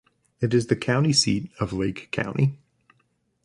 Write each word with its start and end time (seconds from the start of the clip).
It 0.39 0.55
is 0.55 0.65
the 0.65 0.75
county 0.75 1.13
seat 1.13 1.51
of 1.59 1.73
Lake 1.73 2.07
County. 2.09 2.57